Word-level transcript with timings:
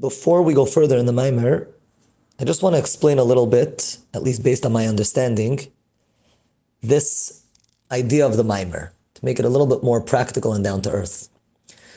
Before 0.00 0.40
we 0.40 0.54
go 0.54 0.64
further 0.64 0.96
in 0.96 1.04
the 1.04 1.12
Maimer, 1.12 1.68
I 2.40 2.44
just 2.44 2.62
want 2.62 2.74
to 2.74 2.78
explain 2.78 3.18
a 3.18 3.24
little 3.24 3.46
bit, 3.46 3.98
at 4.14 4.22
least 4.22 4.42
based 4.42 4.64
on 4.64 4.72
my 4.72 4.86
understanding, 4.86 5.70
this 6.80 7.42
idea 7.90 8.24
of 8.24 8.38
the 8.38 8.42
Maimer, 8.42 8.92
to 9.12 9.24
make 9.24 9.38
it 9.38 9.44
a 9.44 9.50
little 9.50 9.66
bit 9.66 9.82
more 9.82 10.00
practical 10.00 10.54
and 10.54 10.64
down 10.64 10.80
to 10.82 10.90
earth. 10.90 11.28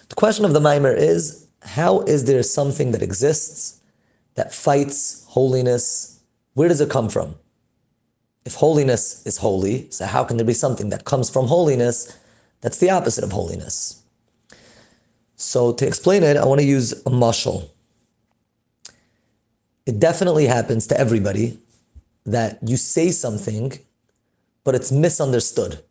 The 0.10 0.16
question 0.16 0.44
of 0.44 0.52
the 0.52 0.60
Maimer 0.60 0.94
is 0.94 1.48
how 1.62 2.02
is 2.02 2.26
there 2.26 2.44
something 2.44 2.92
that 2.92 3.02
exists 3.02 3.80
that 4.34 4.54
fights 4.54 5.24
holiness? 5.30 6.20
Where 6.56 6.68
does 6.68 6.82
it 6.82 6.90
come 6.90 7.08
from? 7.08 7.34
If 8.44 8.56
holiness 8.56 9.26
is 9.26 9.38
holy, 9.38 9.90
so 9.90 10.06
how 10.06 10.26
can 10.26 10.36
there 10.36 10.46
be 10.46 10.54
something 10.54 10.90
that 10.90 11.06
comes 11.06 11.30
from 11.30 11.48
holiness 11.48 12.14
that's 12.60 12.80
the 12.80 12.90
opposite 12.90 13.24
of 13.24 13.32
holiness? 13.32 14.04
So 15.38 15.72
to 15.72 15.88
explain 15.88 16.24
it, 16.24 16.36
I 16.36 16.46
want 16.46 16.60
to 16.60 16.68
use 16.68 16.92
a 16.92 17.10
mashal 17.10 17.70
it 19.86 20.00
definitely 20.00 20.46
happens 20.46 20.88
to 20.88 21.00
everybody 21.00 21.60
that 22.26 22.60
you 22.66 22.78
say 22.78 23.12
something, 23.12 23.74
but 24.64 24.76
it's 24.76 24.92
misunderstood, 24.92 25.84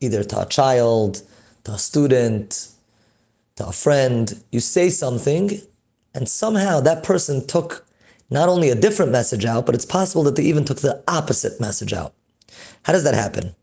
either 0.00 0.22
to 0.22 0.42
a 0.42 0.46
child, 0.46 1.22
to 1.64 1.72
a 1.72 1.78
student, 1.78 2.68
to 3.56 3.66
a 3.66 3.72
friend. 3.72 4.42
You 4.52 4.60
say 4.60 4.90
something, 4.90 5.60
and 6.14 6.28
somehow 6.28 6.80
that 6.80 7.02
person 7.02 7.46
took 7.46 7.86
not 8.30 8.48
only 8.48 8.68
a 8.68 8.74
different 8.74 9.12
message 9.12 9.46
out, 9.46 9.64
but 9.64 9.74
it's 9.74 9.86
possible 9.86 10.22
that 10.24 10.36
they 10.36 10.42
even 10.42 10.64
took 10.64 10.80
the 10.80 11.02
opposite 11.08 11.58
message 11.60 11.92
out. 11.94 12.12
How 12.82 12.92
does 12.92 13.04
that 13.04 13.14
happen? 13.14 13.54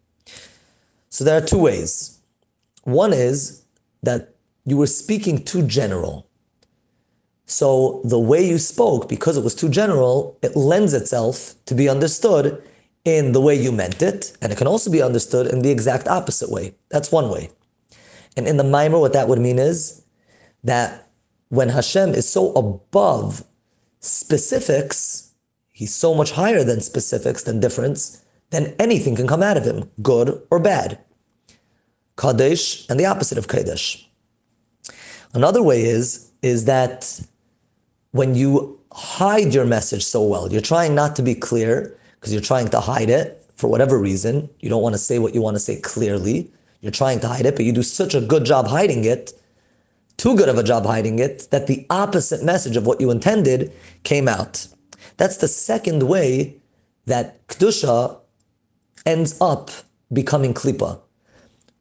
So 1.09 1.23
there 1.23 1.37
are 1.37 1.45
two 1.45 1.59
ways. 1.59 2.19
One 2.83 3.13
is 3.13 3.63
that 4.03 4.33
you 4.65 4.77
were 4.77 4.87
speaking 4.87 5.43
too 5.43 5.63
general. 5.67 6.24
So 7.45 8.01
the 8.03 8.19
way 8.19 8.45
you 8.45 8.57
spoke, 8.57 9.07
because 9.07 9.37
it 9.37 9.43
was 9.43 9.55
too 9.55 9.69
general, 9.69 10.37
it 10.41 10.55
lends 10.55 10.93
itself 10.93 11.53
to 11.65 11.75
be 11.75 11.87
understood 11.87 12.63
in 13.05 13.33
the 13.33 13.41
way 13.41 13.55
you 13.55 13.71
meant 13.71 14.01
it, 14.01 14.35
and 14.41 14.51
it 14.51 14.57
can 14.57 14.65
also 14.65 14.89
be 14.91 15.01
understood 15.01 15.47
in 15.47 15.61
the 15.61 15.69
exact 15.69 16.07
opposite 16.07 16.49
way. 16.49 16.73
That's 16.89 17.11
one 17.11 17.29
way. 17.29 17.49
And 18.35 18.47
in 18.47 18.57
the 18.57 18.63
Maimer, 18.63 18.99
what 18.99 19.13
that 19.13 19.27
would 19.27 19.39
mean 19.39 19.59
is 19.59 20.01
that 20.63 21.07
when 21.49 21.69
Hashem 21.69 22.15
is 22.15 22.27
so 22.27 22.51
above 22.53 23.43
specifics, 23.99 25.31
he's 25.71 25.93
so 25.93 26.15
much 26.15 26.31
higher 26.31 26.63
than 26.63 26.81
specifics, 26.81 27.43
than 27.43 27.59
difference, 27.59 28.23
then 28.49 28.75
anything 28.79 29.15
can 29.15 29.27
come 29.27 29.43
out 29.43 29.57
of 29.57 29.65
him, 29.65 29.89
good 30.01 30.41
or 30.49 30.59
bad. 30.59 30.97
Kadesh 32.17 32.89
and 32.89 32.99
the 32.99 33.05
opposite 33.05 33.37
of 33.37 33.47
Kadesh. 33.47 34.09
Another 35.33 35.61
way 35.61 35.83
is, 35.83 36.31
is 36.41 36.65
that 36.65 37.19
when 38.15 38.33
you 38.33 38.79
hide 38.93 39.53
your 39.53 39.65
message 39.65 40.01
so 40.01 40.23
well, 40.23 40.49
you're 40.49 40.61
trying 40.61 40.95
not 40.95 41.17
to 41.17 41.21
be 41.21 41.35
clear 41.35 41.97
because 42.13 42.31
you're 42.31 42.41
trying 42.41 42.69
to 42.69 42.79
hide 42.79 43.09
it 43.09 43.45
for 43.55 43.69
whatever 43.69 43.99
reason. 43.99 44.49
You 44.61 44.69
don't 44.69 44.81
want 44.81 44.95
to 44.95 44.99
say 44.99 45.19
what 45.19 45.35
you 45.35 45.41
want 45.41 45.57
to 45.57 45.59
say 45.59 45.81
clearly. 45.81 46.49
You're 46.79 46.93
trying 46.93 47.19
to 47.19 47.27
hide 47.27 47.45
it, 47.45 47.57
but 47.57 47.65
you 47.65 47.73
do 47.73 47.83
such 47.83 48.15
a 48.15 48.21
good 48.21 48.45
job 48.45 48.67
hiding 48.67 49.03
it, 49.03 49.33
too 50.15 50.33
good 50.37 50.47
of 50.47 50.57
a 50.57 50.63
job 50.63 50.85
hiding 50.85 51.19
it, 51.19 51.49
that 51.51 51.67
the 51.67 51.85
opposite 51.89 52.41
message 52.41 52.77
of 52.77 52.85
what 52.87 53.01
you 53.01 53.11
intended 53.11 53.73
came 54.03 54.29
out. 54.29 54.65
That's 55.17 55.35
the 55.35 55.49
second 55.49 56.03
way 56.03 56.55
that 57.07 57.45
Kedusha 57.47 58.17
ends 59.05 59.35
up 59.41 59.71
becoming 60.13 60.53
Klippa. 60.53 61.01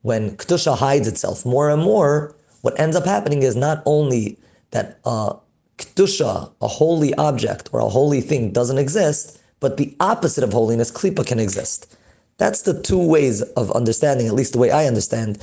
When 0.02 0.36
Kedusha 0.36 0.76
hides 0.76 1.06
itself 1.06 1.46
more 1.46 1.70
and 1.70 1.80
more, 1.80 2.34
what 2.62 2.76
ends 2.80 2.96
up 2.96 3.04
happening 3.04 3.44
is 3.44 3.54
not 3.54 3.84
only 3.86 4.36
that 4.72 4.98
uh, 5.04 5.34
Kedusha, 5.78 6.52
a 6.60 6.68
holy 6.68 7.14
object 7.14 7.68
or 7.72 7.80
a 7.80 7.88
holy 7.88 8.20
thing, 8.20 8.52
doesn't 8.52 8.78
exist, 8.78 9.40
but 9.60 9.76
the 9.76 9.96
opposite 10.00 10.44
of 10.44 10.52
holiness, 10.52 10.90
klipa, 10.90 11.26
can 11.26 11.40
exist. 11.40 11.96
That's 12.36 12.62
the 12.62 12.80
two 12.82 12.98
ways 12.98 13.42
of 13.42 13.70
understanding, 13.72 14.26
at 14.26 14.34
least 14.34 14.52
the 14.52 14.58
way 14.58 14.70
I 14.70 14.86
understand, 14.86 15.38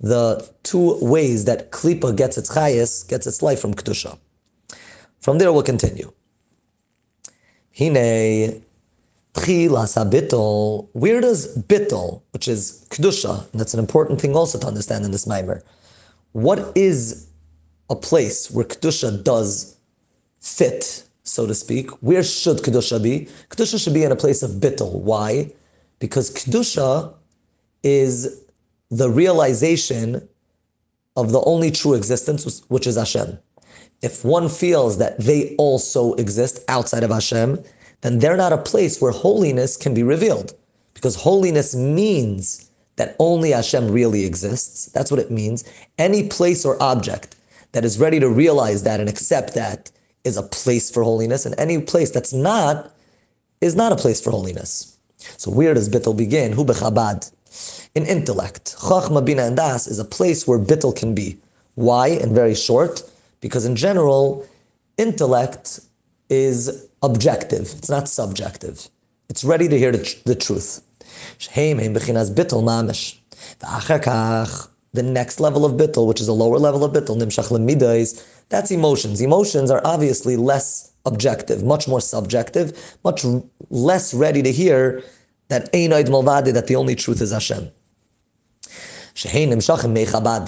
the 0.00 0.48
two 0.62 0.98
ways 1.00 1.44
that 1.44 1.70
klipa 1.72 2.16
gets 2.16 2.38
its 2.38 2.50
chayas, 2.50 3.06
gets 3.08 3.26
its 3.26 3.42
life 3.42 3.60
from 3.60 3.74
Kedusha. 3.74 4.18
From 5.20 5.38
there, 5.38 5.52
we'll 5.52 5.62
continue. 5.62 6.12
Hine, 7.76 8.62
bittel. 9.34 10.88
Where 10.92 11.20
does 11.20 11.56
bittel, 11.64 12.22
which 12.30 12.48
is 12.48 12.86
kedusha, 12.90 13.50
and 13.52 13.60
that's 13.60 13.74
an 13.74 13.80
important 13.80 14.20
thing 14.20 14.34
also 14.34 14.58
to 14.58 14.66
understand 14.66 15.04
in 15.04 15.10
this 15.10 15.26
mimer. 15.26 15.62
What 16.32 16.72
is 16.74 17.28
a 17.90 17.96
place 17.96 18.50
where 18.50 18.64
kedusha 18.64 19.22
does 19.24 19.75
fit, 20.46 21.04
so 21.24 21.46
to 21.46 21.54
speak. 21.54 21.90
Where 22.02 22.22
should 22.22 22.58
Kedusha 22.58 23.02
be? 23.02 23.28
Kedusha 23.50 23.82
should 23.82 23.94
be 23.94 24.04
in 24.04 24.12
a 24.12 24.16
place 24.16 24.42
of 24.42 24.52
bittul. 24.52 25.00
Why? 25.00 25.52
Because 25.98 26.30
Kedusha 26.30 27.12
is 27.82 28.42
the 28.90 29.10
realization 29.10 30.26
of 31.16 31.32
the 31.32 31.42
only 31.42 31.70
true 31.70 31.94
existence, 31.94 32.62
which 32.68 32.86
is 32.86 32.96
Hashem. 32.96 33.38
If 34.02 34.24
one 34.24 34.48
feels 34.48 34.98
that 34.98 35.18
they 35.18 35.54
also 35.56 36.14
exist 36.14 36.60
outside 36.68 37.02
of 37.02 37.10
Hashem, 37.10 37.62
then 38.02 38.18
they're 38.18 38.36
not 38.36 38.52
a 38.52 38.58
place 38.58 39.00
where 39.00 39.12
holiness 39.12 39.76
can 39.76 39.94
be 39.94 40.02
revealed. 40.02 40.54
Because 40.94 41.16
holiness 41.16 41.74
means 41.74 42.70
that 42.96 43.16
only 43.18 43.50
Hashem 43.50 43.90
really 43.90 44.24
exists. 44.24 44.86
That's 44.86 45.10
what 45.10 45.20
it 45.20 45.30
means. 45.30 45.64
Any 45.98 46.28
place 46.28 46.64
or 46.64 46.80
object 46.82 47.36
that 47.72 47.84
is 47.84 47.98
ready 47.98 48.20
to 48.20 48.28
realize 48.28 48.82
that 48.84 49.00
and 49.00 49.08
accept 49.08 49.54
that 49.54 49.90
is 50.26 50.36
a 50.36 50.42
place 50.42 50.90
for 50.90 51.02
holiness, 51.02 51.46
and 51.46 51.54
any 51.58 51.80
place 51.80 52.10
that's 52.10 52.32
not 52.32 52.92
is 53.60 53.74
not 53.74 53.92
a 53.92 53.96
place 53.96 54.20
for 54.20 54.30
holiness. 54.30 54.98
So 55.38 55.50
where 55.50 55.72
does 55.74 55.88
bittul 55.88 56.16
begin? 56.16 56.52
Hu 56.52 56.64
bechabad. 56.64 57.30
In 57.94 58.04
intellect. 58.04 58.76
Chachma, 58.78 59.24
Bina, 59.24 59.44
and 59.44 59.56
Das 59.56 59.86
is 59.86 59.98
a 59.98 60.04
place 60.04 60.46
where 60.46 60.58
bittul 60.58 60.94
can 60.94 61.14
be. 61.14 61.38
Why? 61.76 62.08
And 62.08 62.32
very 62.32 62.54
short, 62.54 63.02
because 63.40 63.64
in 63.64 63.76
general, 63.76 64.46
intellect 64.98 65.80
is 66.28 66.88
objective. 67.02 67.72
It's 67.78 67.88
not 67.88 68.08
subjective. 68.08 68.88
It's 69.28 69.44
ready 69.44 69.68
to 69.68 69.78
hear 69.78 69.92
the, 69.92 70.14
the 70.24 70.34
truth. 70.34 70.82
The 74.96 75.02
next 75.02 75.40
level 75.40 75.66
of 75.66 75.72
bittul, 75.74 76.06
which 76.06 76.22
is 76.22 76.28
a 76.28 76.32
lower 76.32 76.58
level 76.58 76.82
of 76.82 76.90
bittul, 76.94 77.18
nimshach 77.18 77.50
lemidais, 77.50 78.26
that's 78.48 78.70
emotions. 78.70 79.20
Emotions 79.20 79.70
are 79.70 79.82
obviously 79.84 80.36
less 80.36 80.90
objective, 81.04 81.62
much 81.62 81.86
more 81.86 82.00
subjective, 82.00 82.96
much 83.04 83.22
less 83.68 84.14
ready 84.14 84.42
to 84.42 84.50
hear 84.50 85.02
that 85.48 85.70
Einoid 85.74 86.06
Malvadi, 86.06 86.50
that 86.54 86.66
the 86.66 86.76
only 86.76 86.94
truth 86.94 87.20
is 87.20 87.30
Hashem. 87.30 87.70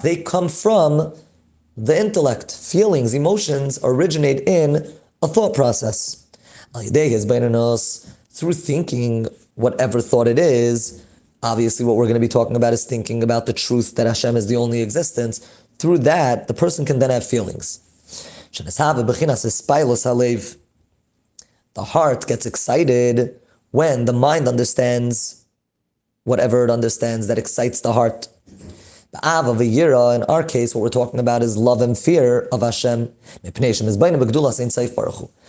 They 0.03 0.17
come 0.23 0.49
from 0.49 1.13
the 1.77 2.01
intellect. 2.01 2.55
Feelings, 2.55 3.13
emotions 3.13 3.79
originate 3.83 4.49
in 4.49 4.91
a 5.23 5.29
thought 5.29 5.55
process. 5.55 6.25
Through 8.31 8.53
thinking 8.55 9.27
whatever 9.57 10.01
thought 10.01 10.27
it 10.27 10.39
is, 10.39 11.05
obviously 11.43 11.85
what 11.85 11.97
we're 11.97 12.05
going 12.05 12.15
to 12.15 12.21
be 12.21 12.29
talking 12.29 12.57
about 12.57 12.73
is 12.73 12.85
thinking 12.85 13.23
about 13.23 13.47
the 13.47 13.53
truth 13.53 13.95
that 13.97 14.07
Hashem 14.07 14.37
is 14.37 14.47
the 14.47 14.57
only 14.57 14.83
existence. 14.83 15.41
Through 15.79 15.99
that, 15.99 16.49
the 16.49 16.55
person 16.55 16.85
can 16.85 16.99
then 16.99 17.11
have 17.11 17.27
feelings. 17.27 17.81
The 21.75 21.85
heart 21.85 22.27
gets 22.27 22.47
excited 22.47 23.39
when 23.71 24.05
the 24.07 24.13
mind 24.13 24.49
understands 24.49 25.45
whatever 26.25 26.65
it 26.65 26.71
understands 26.71 27.27
that 27.29 27.39
excites 27.39 27.81
the 27.81 27.93
heart. 27.93 28.29
The 29.13 29.27
av 29.27 29.47
of 29.47 29.61
a 29.61 29.65
yira, 29.65 30.15
in 30.17 30.23
our 30.25 30.43
case, 30.43 30.75
what 30.75 30.83
we're 30.83 30.91
talking 30.91 31.21
about 31.21 31.43
is 31.43 31.57
love 31.57 31.81
and 31.81 31.97
fear 31.97 32.49
of 32.53 32.61
Hashem. 32.61 33.11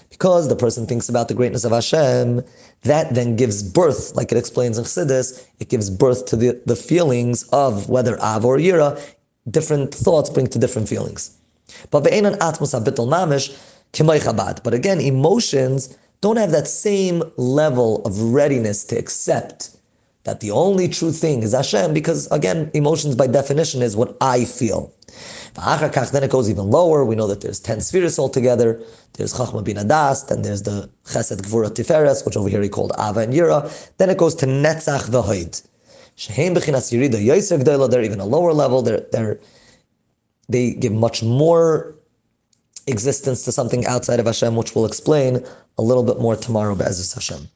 Because 0.09 0.49
the 0.49 0.55
person 0.55 0.85
thinks 0.87 1.07
about 1.07 1.27
the 1.27 1.33
greatness 1.33 1.63
of 1.63 1.71
Hashem, 1.71 2.41
that 2.83 3.13
then 3.13 3.35
gives 3.35 3.61
birth, 3.61 4.15
like 4.15 4.31
it 4.31 4.37
explains 4.37 4.77
in 4.77 4.83
Chassidus, 4.83 5.45
it 5.59 5.69
gives 5.69 5.89
birth 5.89 6.25
to 6.27 6.35
the, 6.35 6.61
the 6.65 6.75
feelings 6.75 7.43
of 7.49 7.89
whether 7.89 8.19
av 8.21 8.43
or 8.43 8.57
yira. 8.57 8.99
Different 9.49 9.93
thoughts 9.93 10.29
bring 10.29 10.47
to 10.47 10.59
different 10.59 10.89
feelings. 10.89 11.37
But. 11.91 12.03
But 14.63 14.73
again, 14.73 14.99
emotions 14.99 15.97
don't 16.21 16.37
have 16.37 16.51
that 16.51 16.67
same 16.67 17.23
level 17.37 18.03
of 18.05 18.19
readiness 18.19 18.83
to 18.85 18.97
accept 18.97 19.71
that 20.23 20.41
the 20.41 20.51
only 20.51 20.87
true 20.87 21.11
thing 21.11 21.43
is 21.43 21.53
Hashem, 21.53 21.93
because 21.93 22.27
again, 22.31 22.69
emotions 22.73 23.15
by 23.15 23.27
definition 23.27 23.81
is 23.81 23.95
what 23.95 24.17
I 24.21 24.45
feel. 24.45 24.93
Then 26.11 26.23
it 26.23 26.31
goes 26.31 26.49
even 26.49 26.69
lower. 26.69 27.03
We 27.05 27.15
know 27.15 27.27
that 27.27 27.41
there's 27.41 27.59
10 27.59 27.81
spheres 27.81 28.17
altogether. 28.19 28.81
There's 29.13 29.33
Chachma 29.33 29.63
Bina 29.63 29.83
Das, 29.83 30.23
then 30.23 30.41
there's 30.41 30.63
the 30.63 30.89
Chesed 31.05 31.41
Gvura 31.41 31.69
Tiferes, 31.69 32.25
which 32.25 32.37
over 32.37 32.49
here 32.49 32.61
he 32.61 32.69
called 32.69 32.91
Ava 32.97 33.21
and 33.21 33.33
Yira. 33.33 33.69
Then 33.97 34.09
it 34.09 34.17
goes 34.17 34.35
to 34.35 34.45
Netzach 34.45 35.09
V'Hoid. 35.09 35.61
Shehem 36.15 36.53
Bechinas 36.53 36.91
Yerida 36.91 37.23
Yoser 37.23 37.89
They're 37.89 38.01
even 38.01 38.19
a 38.19 38.25
lower 38.25 38.53
level. 38.53 38.81
They're, 38.81 39.05
they're 39.11 39.39
they 40.49 40.71
give 40.73 40.93
much 40.93 41.23
more 41.23 41.95
existence 42.87 43.43
to 43.45 43.51
something 43.51 43.85
outside 43.85 44.19
of 44.19 44.25
Hashem, 44.25 44.55
which 44.55 44.75
we'll 44.75 44.85
explain 44.85 45.45
a 45.77 45.81
little 45.81 46.03
bit 46.03 46.19
more 46.19 46.35
tomorrow, 46.35 46.75
Be'ezus 46.75 47.13
Hashem. 47.13 47.49